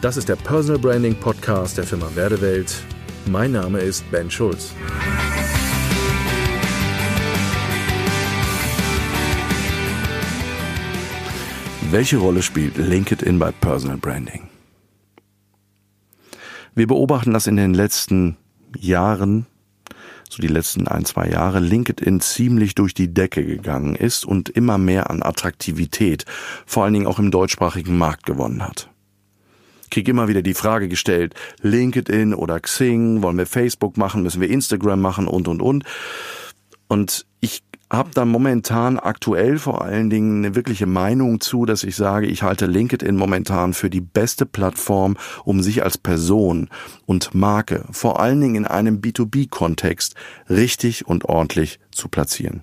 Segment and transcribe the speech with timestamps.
[0.00, 2.84] Das ist der Personal Branding Podcast der Firma Werdewelt.
[3.26, 4.72] Mein Name ist Ben Schulz.
[11.90, 14.48] Welche Rolle spielt LinkedIn bei Personal Branding?
[16.76, 18.36] Wir beobachten, dass in den letzten
[18.78, 19.46] Jahren,
[20.30, 24.78] so die letzten ein, zwei Jahre, LinkedIn ziemlich durch die Decke gegangen ist und immer
[24.78, 26.24] mehr an Attraktivität,
[26.66, 28.90] vor allen Dingen auch im deutschsprachigen Markt gewonnen hat.
[29.90, 34.50] Kriege immer wieder die Frage gestellt, LinkedIn oder Xing, wollen wir Facebook machen, müssen wir
[34.50, 35.84] Instagram machen und, und, und.
[36.88, 41.96] Und ich habe da momentan aktuell vor allen Dingen eine wirkliche Meinung zu, dass ich
[41.96, 46.68] sage, ich halte LinkedIn momentan für die beste Plattform, um sich als Person
[47.06, 50.14] und Marke, vor allen Dingen in einem B2B-Kontext,
[50.50, 52.62] richtig und ordentlich zu platzieren.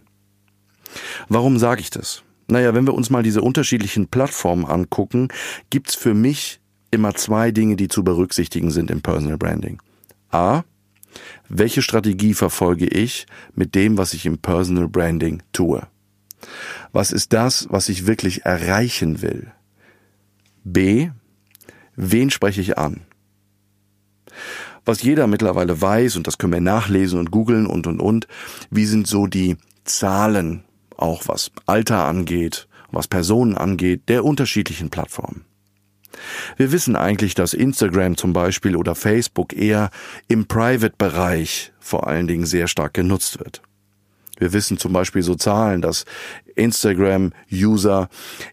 [1.27, 2.23] Warum sage ich das?
[2.47, 5.29] Naja, wenn wir uns mal diese unterschiedlichen Plattformen angucken,
[5.71, 6.59] gibt's für mich
[6.95, 9.81] immer zwei Dinge, die zu berücksichtigen sind im Personal Branding.
[10.31, 10.63] A,
[11.47, 15.87] welche Strategie verfolge ich mit dem, was ich im Personal Branding tue?
[16.91, 19.51] Was ist das, was ich wirklich erreichen will?
[20.63, 21.09] B.
[21.95, 23.01] Wen spreche ich an?
[24.83, 28.27] Was jeder mittlerweile weiß, und das können wir nachlesen und googeln und, und, und,
[28.69, 30.63] wie sind so die Zahlen,
[30.97, 35.45] auch was Alter angeht, was Personen angeht, der unterschiedlichen Plattformen.
[36.57, 39.89] Wir wissen eigentlich, dass Instagram zum Beispiel oder Facebook eher
[40.27, 43.61] im Private-Bereich vor allen Dingen sehr stark genutzt wird.
[44.37, 46.05] Wir wissen zum Beispiel so Zahlen, dass
[46.55, 48.09] Instagram-User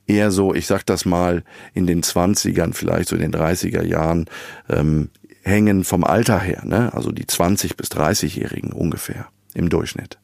[0.07, 1.43] eher so, ich sag das mal,
[1.75, 4.27] in den 20ern, vielleicht so in den 30er Jahren
[4.69, 5.11] ähm,
[5.43, 6.93] hängen vom Alter her, ne?
[6.95, 10.19] also die 20 bis 30-Jährigen ungefähr im Durchschnitt.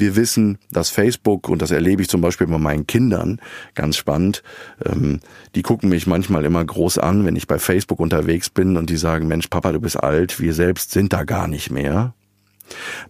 [0.00, 3.38] Wir wissen, dass Facebook, und das erlebe ich zum Beispiel bei meinen Kindern,
[3.74, 4.42] ganz spannend,
[4.82, 5.20] ähm,
[5.54, 8.96] die gucken mich manchmal immer groß an, wenn ich bei Facebook unterwegs bin und die
[8.96, 12.14] sagen, Mensch, Papa, du bist alt, wir selbst sind da gar nicht mehr.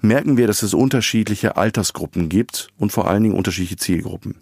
[0.00, 4.34] Merken wir, dass es unterschiedliche Altersgruppen gibt und vor allen Dingen unterschiedliche Zielgruppen.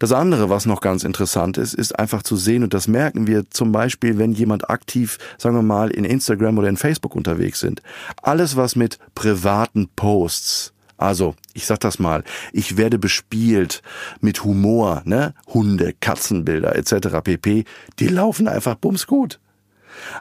[0.00, 3.48] Das andere, was noch ganz interessant ist, ist einfach zu sehen, und das merken wir
[3.48, 7.80] zum Beispiel, wenn jemand aktiv, sagen wir mal, in Instagram oder in Facebook unterwegs sind.
[8.22, 13.82] Alles, was mit privaten Posts, also, ich sag das mal, ich werde bespielt
[14.20, 15.34] mit Humor, ne?
[15.48, 17.20] Hunde, Katzenbilder etc.
[17.22, 17.64] pp.
[17.98, 19.40] Die laufen einfach bums gut.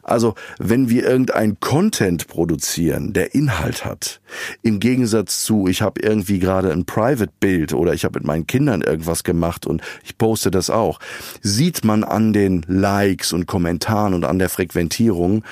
[0.04, 4.22] Also, wenn wir irgendein Content produzieren, der Inhalt hat,
[4.62, 8.82] im Gegensatz zu, ich habe irgendwie gerade ein Private-Bild oder ich habe mit meinen Kindern
[8.82, 11.00] irgendwas gemacht und ich poste das auch,
[11.42, 15.44] sieht man an den Likes und Kommentaren und an der Frequentierung,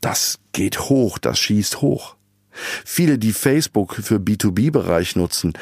[0.00, 2.16] das geht hoch, das schießt hoch.
[2.84, 5.54] Viele, die Facebook für B2B-Bereich nutzen,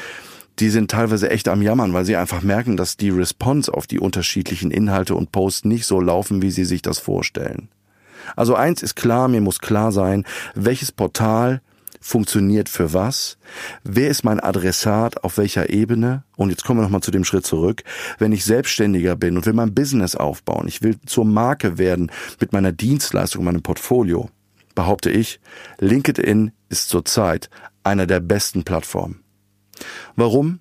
[0.59, 3.99] die sind teilweise echt am Jammern, weil sie einfach merken, dass die Response auf die
[3.99, 7.69] unterschiedlichen Inhalte und Posts nicht so laufen, wie sie sich das vorstellen.
[8.35, 11.61] Also eins ist klar, mir muss klar sein, welches Portal
[11.99, 13.37] funktioniert für was,
[13.83, 16.23] wer ist mein Adressat, auf welcher Ebene.
[16.35, 17.83] Und jetzt kommen wir nochmal zu dem Schritt zurück.
[18.19, 22.11] Wenn ich Selbstständiger bin und will mein Business aufbauen, ich will zur Marke werden
[22.41, 24.29] mit meiner Dienstleistung, meinem Portfolio,
[24.75, 25.39] behaupte ich,
[25.79, 27.51] LinkedIn ist zurzeit
[27.83, 29.23] einer der besten Plattformen.
[30.15, 30.59] Warum?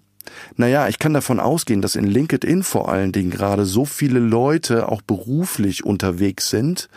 [0.56, 4.88] Naja, ich kann davon ausgehen, dass in LinkedIn vor allen Dingen gerade so viele Leute
[4.88, 6.90] auch beruflich unterwegs sind,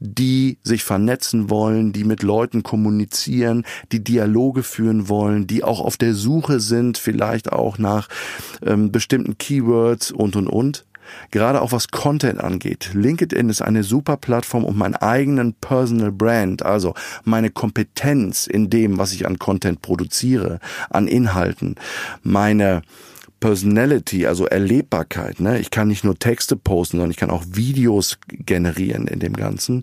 [0.00, 5.96] die sich vernetzen wollen, die mit Leuten kommunizieren, die Dialoge führen wollen, die auch auf
[5.96, 8.08] der Suche sind, vielleicht auch nach
[8.64, 10.84] ähm, bestimmten Keywords und und und.
[11.30, 12.90] Gerade auch was Content angeht.
[12.94, 16.94] LinkedIn ist eine super Plattform, um meinen eigenen Personal Brand, also
[17.24, 21.76] meine Kompetenz in dem, was ich an Content produziere, an Inhalten,
[22.22, 22.82] meine
[23.40, 25.40] Personality, also Erlebbarkeit.
[25.40, 25.58] Ne?
[25.58, 29.82] Ich kann nicht nur Texte posten, sondern ich kann auch Videos generieren in dem Ganzen.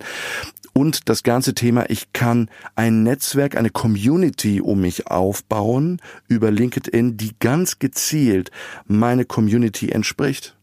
[0.74, 7.16] Und das ganze Thema, ich kann ein Netzwerk, eine Community um mich aufbauen über LinkedIn,
[7.16, 8.50] die ganz gezielt
[8.88, 10.56] meine Community entspricht.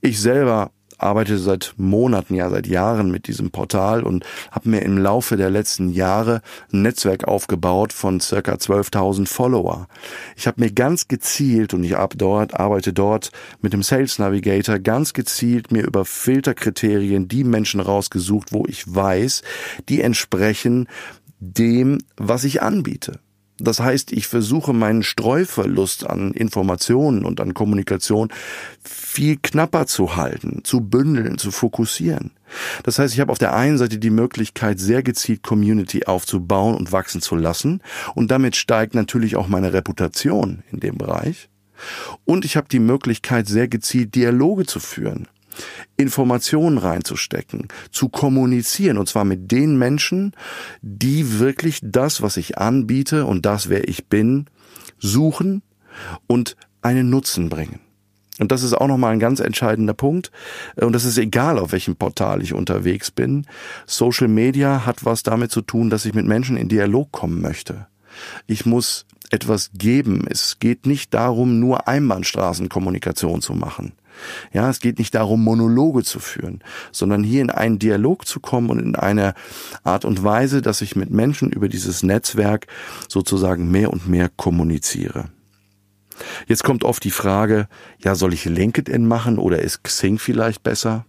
[0.00, 0.70] Ich selber
[1.02, 5.50] arbeite seit Monaten, ja seit Jahren mit diesem Portal und habe mir im Laufe der
[5.50, 6.42] letzten Jahre
[6.72, 9.88] ein Netzwerk aufgebaut von circa 12.000 Follower.
[10.36, 13.30] Ich habe mir ganz gezielt und ich ab dort arbeite dort
[13.60, 19.42] mit dem Sales Navigator ganz gezielt mir über Filterkriterien die Menschen rausgesucht, wo ich weiß,
[19.88, 20.88] die entsprechen
[21.40, 23.18] dem, was ich anbiete.
[23.64, 28.28] Das heißt, ich versuche meinen Streuverlust an Informationen und an Kommunikation
[28.82, 32.32] viel knapper zu halten, zu bündeln, zu fokussieren.
[32.82, 36.92] Das heißt, ich habe auf der einen Seite die Möglichkeit, sehr gezielt Community aufzubauen und
[36.92, 37.82] wachsen zu lassen.
[38.14, 41.48] Und damit steigt natürlich auch meine Reputation in dem Bereich.
[42.24, 45.28] Und ich habe die Möglichkeit, sehr gezielt Dialoge zu führen
[45.96, 50.32] Informationen reinzustecken, zu kommunizieren, und zwar mit den Menschen,
[50.80, 54.46] die wirklich das, was ich anbiete und das, wer ich bin,
[54.98, 55.62] suchen
[56.26, 57.80] und einen Nutzen bringen.
[58.38, 60.32] Und das ist auch nochmal ein ganz entscheidender Punkt.
[60.76, 63.46] Und das ist egal, auf welchem Portal ich unterwegs bin.
[63.86, 67.86] Social Media hat was damit zu tun, dass ich mit Menschen in Dialog kommen möchte.
[68.46, 70.26] Ich muss etwas geben.
[70.28, 73.92] Es geht nicht darum, nur Einbahnstraßenkommunikation zu machen.
[74.52, 78.70] Ja, es geht nicht darum, Monologe zu führen, sondern hier in einen Dialog zu kommen
[78.70, 79.34] und in einer
[79.84, 82.66] Art und Weise, dass ich mit Menschen über dieses Netzwerk
[83.08, 85.28] sozusagen mehr und mehr kommuniziere.
[86.46, 87.68] Jetzt kommt oft die Frage,
[87.98, 91.06] ja, soll ich LinkedIn machen oder ist Xing vielleicht besser?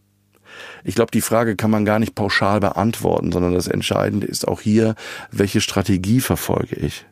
[0.84, 4.62] Ich glaube, die Frage kann man gar nicht pauschal beantworten, sondern das Entscheidende ist auch
[4.62, 4.96] hier,
[5.32, 7.06] welche Strategie verfolge ich.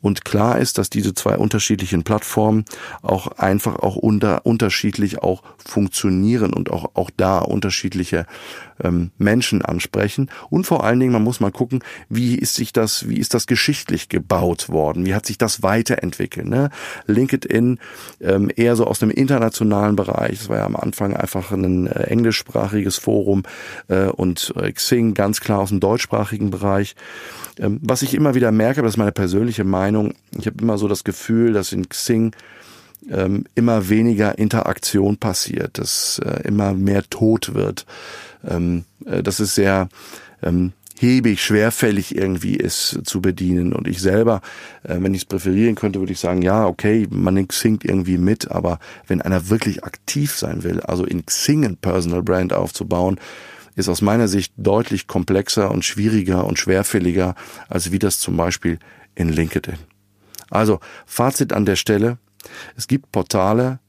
[0.00, 2.64] Und klar ist, dass diese zwei unterschiedlichen Plattformen
[3.02, 8.26] auch einfach auch unter, unterschiedlich auch funktionieren und auch, auch da unterschiedliche
[8.82, 10.30] ähm, Menschen ansprechen.
[10.50, 13.46] Und vor allen Dingen, man muss mal gucken, wie ist sich das, wie ist das
[13.46, 15.06] geschichtlich gebaut worden?
[15.06, 16.46] Wie hat sich das weiterentwickelt?
[16.46, 16.70] Ne?
[17.06, 17.78] LinkedIn
[18.20, 20.38] ähm, eher so aus dem internationalen Bereich.
[20.38, 23.44] Das war ja am Anfang einfach ein äh, englischsprachiges Forum
[23.88, 26.94] äh, und äh, Xing ganz klar aus dem deutschsprachigen Bereich.
[27.58, 30.88] Ähm, was ich immer wieder merke, das ist meine persönliche Meinung, ich habe immer so
[30.88, 32.34] das Gefühl, dass in Xing
[33.10, 37.86] ähm, immer weniger Interaktion passiert, dass äh, immer mehr tot wird,
[38.46, 39.88] ähm, äh, dass es sehr
[40.42, 43.72] ähm, hebig, schwerfällig irgendwie ist zu bedienen.
[43.72, 44.40] Und ich selber,
[44.82, 48.50] äh, wenn ich es präferieren könnte, würde ich sagen, ja, okay, man Xing irgendwie mit,
[48.50, 53.20] aber wenn einer wirklich aktiv sein will, also in Xing ein Personal Brand aufzubauen,
[53.74, 57.34] ist aus meiner Sicht deutlich komplexer und schwieriger und schwerfälliger,
[57.68, 58.78] als wie das zum Beispiel
[59.16, 59.78] in LinkedIn.
[60.48, 62.18] Also, Fazit an der Stelle.
[62.76, 63.80] Es gibt Portale,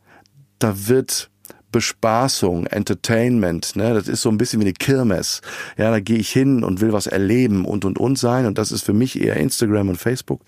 [0.58, 1.30] da wird
[1.72, 5.42] Bespaßung, Entertainment, ne, das ist so ein bisschen wie eine Kirmes.
[5.78, 8.72] Ja, da gehe ich hin und will was erleben und und und sein und das
[8.72, 10.42] ist für mich eher Instagram und Facebook.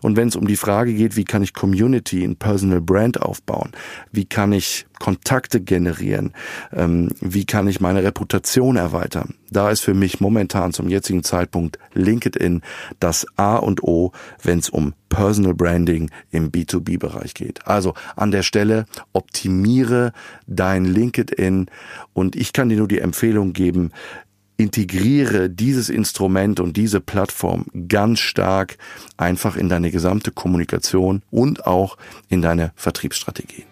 [0.00, 3.72] Und wenn es um die Frage geht, wie kann ich Community, ein Personal Brand aufbauen,
[4.12, 6.32] wie kann ich Kontakte generieren,
[6.72, 11.78] ähm, wie kann ich meine Reputation erweitern, da ist für mich momentan zum jetzigen Zeitpunkt
[11.94, 12.62] LinkedIn
[13.00, 14.12] das A und O,
[14.42, 17.66] wenn es um Personal Branding im B2B-Bereich geht.
[17.66, 20.12] Also an der Stelle optimiere
[20.46, 21.66] dein LinkedIn
[22.12, 23.92] und ich kann dir nur die Empfehlung geben,
[24.56, 28.76] integriere dieses Instrument und diese Plattform ganz stark
[29.16, 31.96] einfach in deine gesamte Kommunikation und auch
[32.28, 33.64] in deine Vertriebsstrategie.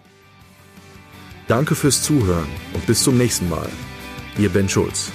[1.53, 3.69] Danke fürs Zuhören und bis zum nächsten Mal.
[4.39, 5.13] Ihr Ben Schulz.